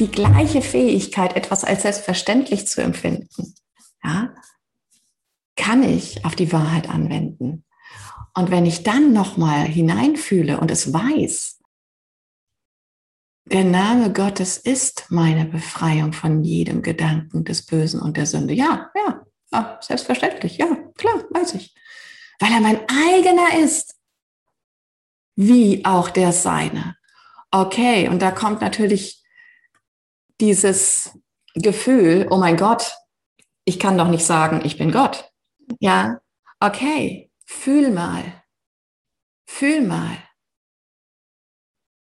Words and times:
die 0.00 0.10
gleiche 0.10 0.62
Fähigkeit, 0.62 1.36
etwas 1.36 1.64
als 1.64 1.82
selbstverständlich 1.82 2.66
zu 2.66 2.82
empfinden, 2.82 3.54
ja, 4.02 4.34
kann 5.56 5.82
ich 5.82 6.24
auf 6.24 6.36
die 6.36 6.52
Wahrheit 6.52 6.88
anwenden. 6.88 7.64
Und 8.34 8.50
wenn 8.50 8.66
ich 8.66 8.84
dann 8.84 9.12
nochmal 9.12 9.64
hineinfühle 9.64 10.60
und 10.60 10.70
es 10.70 10.92
weiß, 10.92 11.58
der 13.46 13.64
Name 13.64 14.12
Gottes 14.12 14.58
ist 14.58 15.06
meine 15.08 15.46
Befreiung 15.46 16.12
von 16.12 16.44
jedem 16.44 16.82
Gedanken 16.82 17.44
des 17.44 17.64
Bösen 17.64 18.00
und 18.00 18.16
der 18.16 18.26
Sünde. 18.26 18.52
Ja, 18.52 18.90
ja, 18.94 19.26
ja 19.50 19.78
selbstverständlich, 19.80 20.58
ja, 20.58 20.66
klar, 20.96 21.24
weiß 21.30 21.54
ich. 21.54 21.74
Weil 22.38 22.52
er 22.52 22.60
mein 22.60 22.80
eigener 22.88 23.64
ist, 23.64 23.96
wie 25.34 25.84
auch 25.84 26.10
der 26.10 26.32
seine. 26.32 26.96
Okay, 27.50 28.08
und 28.08 28.20
da 28.20 28.30
kommt 28.30 28.60
natürlich 28.60 29.24
dieses 30.40 31.18
Gefühl, 31.54 32.26
oh 32.30 32.38
mein 32.38 32.56
Gott, 32.56 32.94
ich 33.64 33.78
kann 33.78 33.98
doch 33.98 34.08
nicht 34.08 34.24
sagen, 34.24 34.64
ich 34.64 34.78
bin 34.78 34.92
Gott. 34.92 35.30
Ja, 35.80 36.20
okay, 36.60 37.30
fühl 37.44 37.90
mal, 37.90 38.42
fühl 39.46 39.82
mal. 39.82 40.16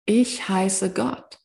Ich 0.05 0.49
heiße 0.49 0.93
Gott. 0.93 1.39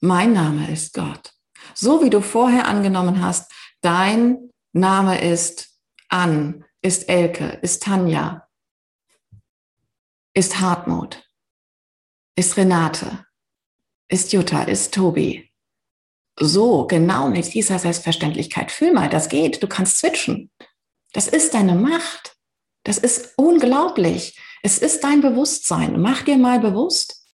Mein 0.00 0.32
Name 0.32 0.70
ist 0.70 0.94
Gott. 0.94 1.34
So 1.74 2.02
wie 2.02 2.10
du 2.10 2.20
vorher 2.20 2.66
angenommen 2.66 3.22
hast, 3.22 3.50
dein 3.80 4.50
Name 4.72 5.20
ist 5.20 5.80
Ann, 6.08 6.64
ist 6.82 7.08
Elke, 7.08 7.58
ist 7.62 7.82
Tanja, 7.82 8.48
ist 10.34 10.60
Hartmut, 10.60 11.28
ist 12.36 12.56
Renate, 12.56 13.26
ist 14.08 14.32
Jutta, 14.32 14.62
ist 14.64 14.94
Tobi. 14.94 15.50
So, 16.38 16.86
genau 16.86 17.28
mit 17.28 17.54
dieser 17.54 17.78
Selbstverständlichkeit. 17.78 18.70
Fühl 18.70 18.92
mal, 18.92 19.08
das 19.08 19.28
geht. 19.28 19.62
Du 19.62 19.66
kannst 19.66 19.98
switchen. 19.98 20.50
Das 21.12 21.28
ist 21.28 21.54
deine 21.54 21.74
Macht. 21.74 22.36
Das 22.84 22.98
ist 22.98 23.34
unglaublich. 23.36 24.38
Es 24.62 24.78
ist 24.78 25.02
dein 25.02 25.22
Bewusstsein. 25.22 26.00
Mach 26.00 26.22
dir 26.22 26.36
mal 26.36 26.60
bewusst, 26.60 27.26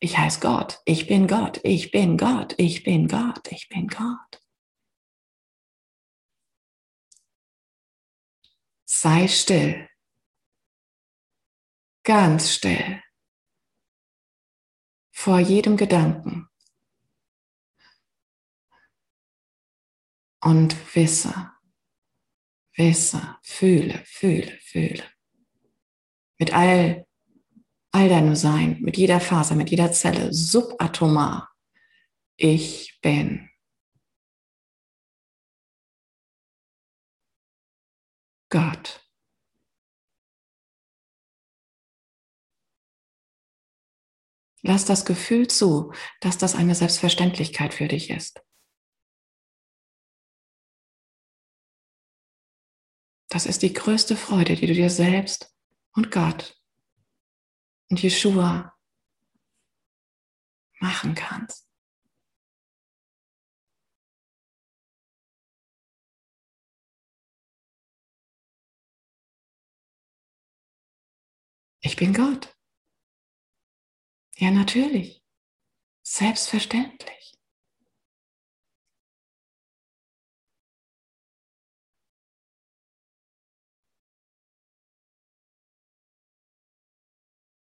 ich 0.00 0.18
heiße 0.18 0.40
Gott. 0.40 0.80
Ich 0.84 1.06
bin 1.06 1.26
Gott. 1.26 1.60
Ich 1.62 1.90
bin 1.90 2.18
Gott. 2.18 2.54
Ich 2.58 2.82
bin 2.82 3.08
Gott. 3.08 3.50
Ich 3.50 3.68
bin 3.68 3.86
Gott. 3.88 4.42
Sei 8.84 9.28
still. 9.28 9.88
Ganz 12.02 12.52
still 12.52 13.00
vor 15.24 15.38
jedem 15.38 15.78
Gedanken. 15.78 16.50
Und 20.42 20.76
wisse, 20.94 21.50
wisse, 22.76 23.38
fühle, 23.42 24.02
fühle, 24.04 24.58
fühle. 24.60 25.02
Mit 26.38 26.52
all, 26.52 27.06
all 27.92 28.08
deinem 28.10 28.36
Sein, 28.36 28.82
mit 28.82 28.98
jeder 28.98 29.18
Faser, 29.18 29.54
mit 29.54 29.70
jeder 29.70 29.92
Zelle, 29.92 30.30
subatomar. 30.30 31.50
Ich 32.36 32.98
bin. 33.00 33.48
Gott. 38.50 39.03
Lass 44.66 44.86
das 44.86 45.04
Gefühl 45.04 45.46
zu, 45.46 45.92
dass 46.20 46.38
das 46.38 46.54
eine 46.54 46.74
Selbstverständlichkeit 46.74 47.74
für 47.74 47.86
dich 47.86 48.08
ist. 48.08 48.42
Das 53.28 53.44
ist 53.44 53.60
die 53.60 53.74
größte 53.74 54.16
Freude, 54.16 54.56
die 54.56 54.66
du 54.66 54.72
dir 54.72 54.88
selbst 54.88 55.54
und 55.92 56.10
Gott 56.10 56.58
und 57.90 58.02
Jeshua 58.02 58.74
machen 60.80 61.14
kannst. 61.14 61.68
Ich 71.82 71.96
bin 71.96 72.14
Gott. 72.14 72.53
Ja, 74.36 74.50
natürlich. 74.50 75.22
Selbstverständlich. 76.02 77.34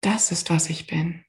Das 0.03 0.31
ist, 0.33 0.51
was 0.51 0.71
ich 0.71 0.87
bin. 0.87 1.25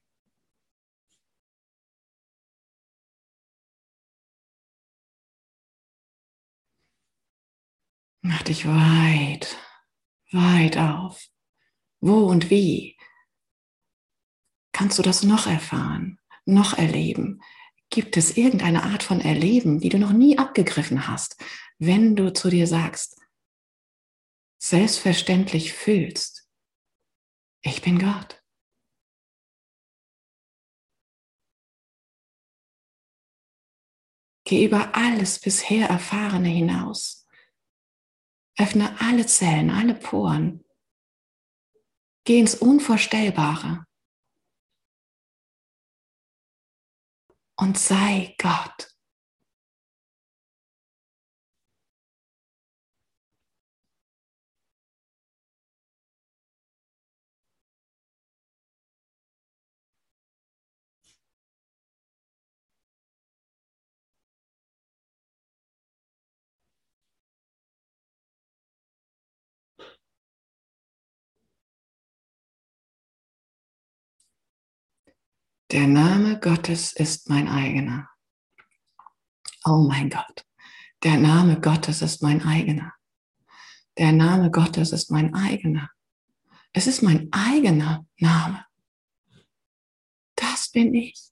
Mach 8.24 8.42
dich 8.42 8.66
weit, 8.66 9.58
weit 10.30 10.76
auf. 10.78 11.28
Wo 12.00 12.26
und 12.26 12.50
wie 12.50 12.96
kannst 14.82 14.98
du 14.98 15.02
das 15.04 15.22
noch 15.22 15.46
erfahren, 15.46 16.18
noch 16.44 16.76
erleben? 16.76 17.40
Gibt 17.88 18.16
es 18.16 18.36
irgendeine 18.36 18.82
Art 18.82 19.04
von 19.04 19.20
Erleben, 19.20 19.78
die 19.78 19.90
du 19.90 19.96
noch 19.96 20.12
nie 20.12 20.38
abgegriffen 20.38 21.06
hast, 21.06 21.40
wenn 21.78 22.16
du 22.16 22.32
zu 22.32 22.50
dir 22.50 22.66
sagst, 22.66 23.16
selbstverständlich 24.58 25.72
fühlst, 25.72 26.50
ich 27.60 27.80
bin 27.80 28.00
Gott. 28.00 28.42
Geh 34.44 34.64
über 34.64 34.96
alles 34.96 35.38
bisher 35.38 35.88
Erfahrene 35.90 36.48
hinaus. 36.48 37.28
Öffne 38.58 39.00
alle 39.00 39.26
Zellen, 39.26 39.70
alle 39.70 39.94
Poren. 39.94 40.64
Geh 42.24 42.40
ins 42.40 42.56
Unvorstellbare. 42.56 43.86
Und 47.62 47.78
sei 47.78 48.34
Gott. 48.42 48.91
Der 75.72 75.86
Name 75.86 76.38
Gottes 76.38 76.92
ist 76.92 77.30
mein 77.30 77.48
eigener. 77.48 78.06
Oh 79.64 79.86
mein 79.88 80.10
Gott, 80.10 80.46
der 81.02 81.16
Name 81.16 81.62
Gottes 81.62 82.02
ist 82.02 82.22
mein 82.22 82.44
eigener. 82.44 82.92
Der 83.96 84.12
Name 84.12 84.50
Gottes 84.50 84.92
ist 84.92 85.10
mein 85.10 85.34
eigener. 85.34 85.90
Es 86.74 86.86
ist 86.86 87.00
mein 87.00 87.32
eigener 87.32 88.06
Name. 88.18 88.66
Das 90.34 90.70
bin 90.70 90.94
ich. 90.94 91.30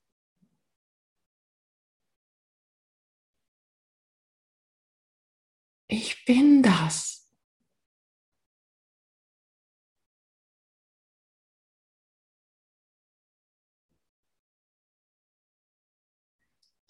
Ich 5.86 6.24
bin 6.24 6.62
das. 6.62 7.19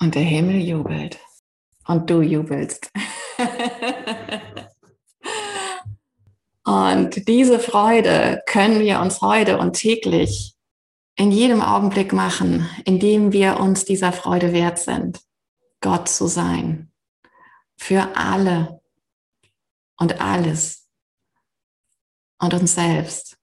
Und 0.01 0.15
der 0.15 0.23
Himmel 0.23 0.57
jubelt. 0.63 1.19
Und 1.87 2.09
du 2.09 2.23
jubelst. 2.23 2.91
und 6.65 7.29
diese 7.29 7.59
Freude 7.59 8.43
können 8.47 8.81
wir 8.81 9.01
uns 9.01 9.21
heute 9.21 9.59
und 9.59 9.75
täglich 9.75 10.55
in 11.17 11.31
jedem 11.33 11.61
Augenblick 11.61 12.13
machen, 12.15 12.69
indem 12.85 13.33
wir 13.33 13.61
uns 13.61 13.85
dieser 13.85 14.13
Freude 14.13 14.53
wert 14.53 14.79
sind, 14.79 15.21
Gott 15.81 16.09
zu 16.09 16.27
sein. 16.27 16.93
Für 17.77 18.17
alle 18.17 18.81
und 19.99 20.21
alles 20.21 20.89
und 22.39 22.55
uns 22.55 22.75
selbst. 22.75 23.40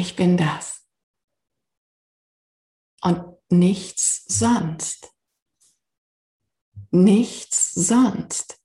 Ich 0.00 0.14
bin 0.14 0.36
das. 0.36 0.88
Und 3.02 3.36
nichts 3.50 4.24
sonst. 4.26 5.12
Nichts 6.92 7.72
sonst. 7.72 8.62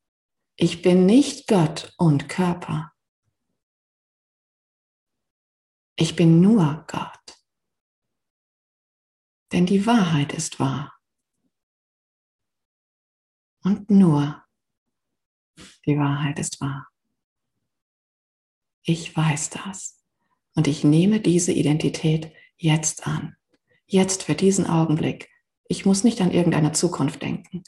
Ich 0.57 0.83
bin 0.83 1.07
nicht 1.07 1.47
Gott 1.47 1.95
und 1.97 2.29
Körper. 2.29 2.93
Ich 5.95 6.15
bin 6.15 6.39
nur 6.39 6.85
Gott. 6.85 7.43
Denn 9.51 9.65
die 9.65 9.87
Wahrheit 9.87 10.33
ist 10.33 10.59
wahr. 10.59 10.95
Und 13.63 13.89
nur 13.89 14.45
die 15.87 15.97
Wahrheit 15.97 16.37
ist 16.37 16.61
wahr. 16.61 16.87
Ich 18.83 19.17
weiß 19.17 19.49
das. 19.49 20.02
Und 20.55 20.67
ich 20.67 20.83
nehme 20.83 21.19
diese 21.19 21.51
Identität 21.51 22.31
jetzt 22.57 23.07
an. 23.07 23.35
Jetzt 23.85 24.23
für 24.23 24.35
diesen 24.35 24.67
Augenblick. 24.67 25.29
Ich 25.67 25.85
muss 25.85 26.03
nicht 26.03 26.21
an 26.21 26.31
irgendeine 26.31 26.71
Zukunft 26.71 27.21
denken 27.21 27.63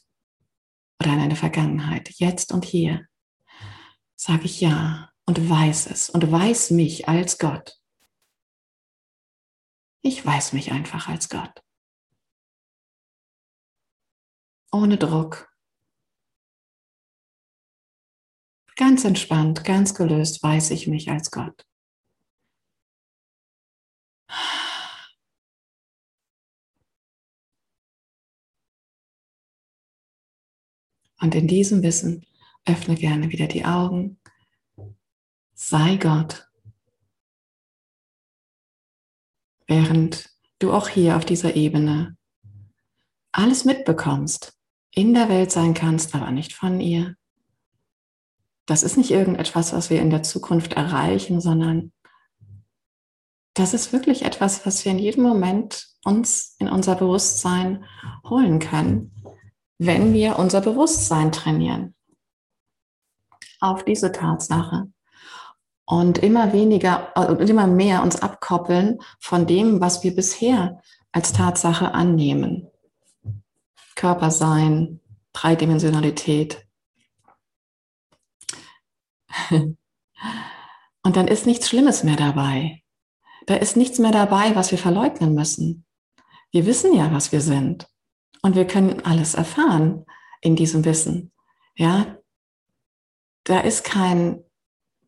oder 1.02 1.12
an 1.12 1.20
eine 1.20 1.36
Vergangenheit. 1.36 2.10
Jetzt 2.18 2.52
und 2.52 2.66
hier 2.66 3.08
sage 4.16 4.46
ich 4.46 4.62
ja 4.62 5.12
und 5.26 5.50
weiß 5.50 5.88
es 5.88 6.10
und 6.10 6.32
weiß 6.32 6.72
mich 6.72 7.08
als 7.08 7.38
Gott. 7.38 7.80
Ich 10.02 10.24
weiß 10.24 10.54
mich 10.54 10.72
einfach 10.72 11.08
als 11.08 11.30
Gott. 11.30 11.64
Ohne 14.72 14.98
Druck. 14.98 15.52
Ganz 18.76 19.06
entspannt, 19.06 19.64
ganz 19.64 19.96
gelöst 19.96 20.44
weiß 20.44 20.72
ich 20.72 20.88
mich 20.88 21.10
als 21.10 21.32
Gott. 21.32 21.66
Und 31.20 31.36
in 31.36 31.48
diesem 31.48 31.84
Wissen 31.84 32.26
öffne 32.66 32.96
gerne 32.96 33.32
wieder 33.32 33.48
die 33.48 33.66
Augen. 33.66 34.20
Sei 35.54 35.98
Gott. 35.98 36.48
Während 39.68 40.30
du 40.60 40.72
auch 40.72 40.90
hier 40.90 41.16
auf 41.16 41.26
dieser 41.26 41.56
Ebene 41.56 42.18
alles 43.32 43.66
mitbekommst, 43.66 44.54
in 44.92 45.14
der 45.14 45.28
Welt 45.30 45.52
sein 45.52 45.74
kannst, 45.74 46.16
aber 46.16 46.32
nicht 46.32 46.54
von 46.54 46.80
ihr. 46.80 47.16
Das 48.66 48.84
ist 48.84 48.98
nicht 48.98 49.12
irgendetwas, 49.12 49.74
was 49.74 49.90
wir 49.90 50.02
in 50.02 50.10
der 50.10 50.24
Zukunft 50.24 50.74
erreichen, 50.74 51.42
sondern 51.42 51.92
das 53.54 53.74
ist 53.74 53.94
wirklich 53.94 54.24
etwas, 54.24 54.66
was 54.66 54.84
wir 54.86 54.92
in 54.92 55.00
jedem 55.00 55.24
Moment 55.24 55.88
uns 56.04 56.56
in 56.60 56.70
unser 56.70 56.96
Bewusstsein 56.96 57.86
holen 58.24 58.60
können 58.60 59.12
wenn 59.78 60.14
wir 60.14 60.40
unser 60.40 60.62
Bewusstsein 60.62 61.32
trainieren 61.32 61.96
auf 63.60 63.84
diese 63.84 64.12
Tatsache 64.12 64.92
und 65.86 66.18
immer 66.20 66.54
weniger, 66.54 67.12
äh, 67.16 67.44
immer 67.46 67.68
mehr 67.68 68.02
uns 68.04 68.22
abkoppeln 68.22 69.00
von 69.20 69.48
dem, 69.48 69.82
was 69.82 70.04
wir 70.04 70.16
bisher 70.16 70.82
als 71.12 71.34
Tatsache 71.34 71.94
annehmen. 71.94 72.68
Körpersein, 73.96 75.00
Dreidimensionalität. 75.34 76.68
Und 81.04 81.18
dann 81.18 81.28
ist 81.28 81.46
nichts 81.46 81.70
Schlimmes 81.70 82.04
mehr 82.04 82.16
dabei. 82.16 82.82
Da 83.46 83.56
ist 83.56 83.78
nichts 83.78 84.00
mehr 84.00 84.12
dabei, 84.12 84.56
was 84.56 84.72
wir 84.72 84.80
verleugnen 84.80 85.36
müssen. 85.36 85.86
Wir 86.52 86.66
wissen 86.66 86.96
ja, 86.96 87.12
was 87.14 87.32
wir 87.32 87.42
sind. 87.42 87.88
Und 88.46 88.56
wir 88.56 88.68
können 88.68 89.04
alles 89.04 89.34
erfahren 89.34 90.06
in 90.40 90.56
diesem 90.56 90.86
Wissen. 90.86 91.32
Ja, 91.76 92.20
da 93.44 93.62
ist 93.62 93.84
kein, 93.84 94.44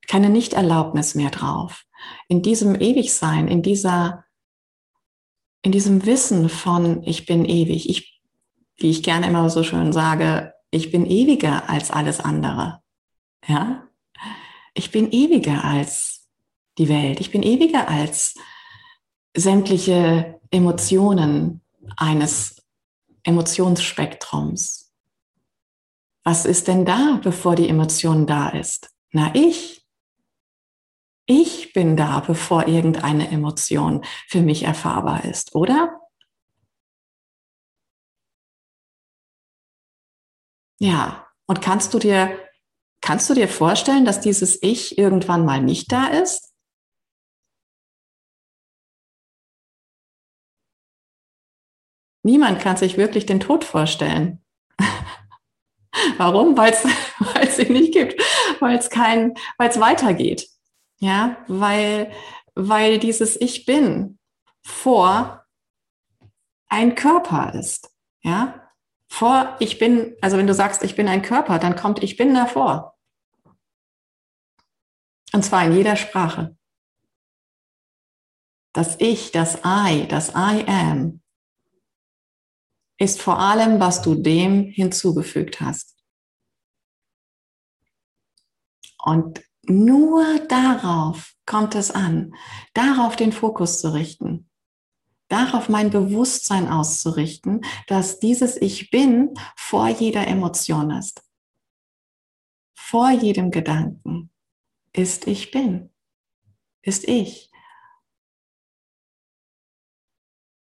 keine 0.07 0.31
Nichterlaubnis 0.31 1.13
mehr 1.13 1.30
drauf. 1.30 1.86
In 2.30 2.42
diesem 2.42 2.74
Ewigsein, 2.74 3.48
in 3.48 3.62
dieser, 3.62 4.25
in 5.62 5.72
diesem 5.72 6.07
Wissen 6.07 6.50
von 6.50 7.04
ich 7.04 7.28
bin 7.28 7.45
ewig, 7.45 7.88
ich, 7.92 8.19
wie 8.78 8.89
ich 8.89 9.04
gerne 9.04 9.28
immer 9.28 9.51
so 9.51 9.62
schön 9.62 9.94
sage, 9.94 10.54
ich 10.72 10.90
bin 10.90 11.06
ewiger 11.06 11.69
als 11.69 11.92
alles 11.92 12.19
andere. 12.19 12.81
Ja, 13.48 13.88
ich 14.74 14.90
bin 14.90 15.12
ewiger 15.12 15.63
als 15.63 16.28
die 16.80 16.90
Welt. 16.90 17.19
Ich 17.19 17.30
bin 17.30 17.44
ewiger 17.44 17.88
als 17.88 18.33
sämtliche 19.36 20.40
Emotionen 20.50 21.62
eines 21.98 22.57
Emotionsspektrums. 23.27 24.94
Was 26.24 26.45
ist 26.45 26.68
denn 26.69 26.85
da, 26.85 27.19
bevor 27.21 27.56
die 27.56 27.68
Emotion 27.68 28.25
da 28.25 28.50
ist? 28.50 28.89
Na, 29.12 29.31
ich. 29.33 29.85
Ich 31.25 31.74
bin 31.74 31.97
da, 31.97 32.21
bevor 32.21 32.68
irgendeine 32.68 33.29
Emotion 33.29 34.06
für 34.29 34.41
mich 34.41 34.63
erfahrbar 34.63 35.25
ist, 35.25 35.56
oder? 35.56 36.00
Ja, 40.80 41.27
und 41.47 41.62
kannst 41.62 41.94
du 41.94 42.00
dir, 42.00 42.39
kannst 43.01 43.30
du 43.30 43.33
dir 43.33 43.50
vorstellen, 43.50 44.06
dass 44.06 44.21
dieses 44.21 44.62
Ich 44.63 44.97
irgendwann 44.97 45.44
mal 45.44 45.62
nicht 45.62 45.91
da 45.91 46.07
ist? 46.07 46.53
Niemand 52.27 52.59
kann 52.59 52.75
sich 52.75 52.97
wirklich 52.97 53.25
den 53.25 53.39
Tod 53.39 53.63
vorstellen. 53.63 54.44
Warum? 56.18 56.57
Weil 56.57 56.74
es 57.41 57.57
ihn 57.57 57.71
nicht 57.71 57.94
gibt, 57.94 58.21
weil 58.59 58.77
es 58.77 58.89
kein, 58.89 59.33
weil 59.57 59.69
es 59.69 59.79
weitergeht. 59.79 60.50
Ja, 61.00 61.38
weil, 61.47 62.12
weil 62.53 63.00
dieses 63.00 63.39
Ich 63.39 63.65
bin 63.65 64.19
vor 64.62 65.45
ein 66.68 66.95
Körper 66.95 67.53
ist. 67.53 67.95
Ja, 68.24 68.73
vor 69.07 69.56
ich 69.61 69.80
bin, 69.80 70.13
also 70.19 70.37
wenn 70.37 70.47
du 70.47 70.54
sagst, 70.54 70.83
ich 70.83 70.97
bin 70.97 71.07
ein 71.07 71.21
Körper, 71.21 71.59
dann 71.59 71.78
kommt 71.78 72.04
ich 72.04 72.18
bin 72.18 72.33
davor. 72.33 72.97
Und 75.31 75.45
zwar 75.45 75.63
in 75.63 75.78
jeder 75.78 75.95
Sprache. 75.95 76.57
Das 78.73 78.97
Ich, 78.99 79.31
das 79.31 79.59
I, 79.63 80.06
das 80.09 80.31
I 80.35 80.66
am 80.68 81.21
ist 82.97 83.21
vor 83.21 83.39
allem, 83.39 83.80
was 83.80 84.01
du 84.01 84.16
dem 84.16 84.63
hinzugefügt 84.63 85.61
hast. 85.61 85.95
Und 89.04 89.42
nur 89.63 90.39
darauf 90.47 91.33
kommt 91.45 91.75
es 91.75 91.92
an, 91.92 92.33
darauf 92.73 93.16
den 93.16 93.31
Fokus 93.31 93.80
zu 93.80 93.94
richten, 93.94 94.49
darauf 95.27 95.69
mein 95.69 95.89
Bewusstsein 95.92 96.68
auszurichten, 96.68 97.63
dass 97.87 98.19
dieses 98.19 98.56
Ich 98.57 98.89
bin 98.89 99.33
vor 99.56 99.87
jeder 99.89 100.27
Emotion 100.27 100.92
ist, 100.92 101.21
vor 102.75 103.11
jedem 103.11 103.51
Gedanken 103.51 104.31
ist 104.94 105.27
Ich 105.27 105.51
bin, 105.51 105.92
ist 106.81 107.07
ich. 107.07 107.51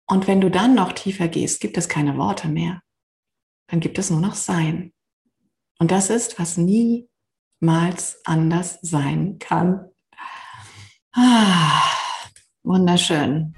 Und 0.06 0.26
wenn 0.26 0.40
du 0.40 0.50
dann 0.50 0.74
noch 0.74 0.92
tiefer 0.92 1.28
gehst, 1.28 1.60
gibt 1.60 1.76
es 1.76 1.88
keine 1.88 2.16
Worte 2.18 2.48
mehr. 2.48 2.82
Dann 3.68 3.80
gibt 3.80 3.98
es 3.98 4.10
nur 4.10 4.20
noch 4.20 4.34
Sein. 4.34 4.92
Und 5.78 5.90
das 5.90 6.10
ist, 6.10 6.38
was 6.38 6.56
niemals 6.56 8.20
anders 8.24 8.78
sein 8.82 9.38
kann. 9.38 9.90
Ah, 11.12 11.82
wunderschön. 12.62 13.54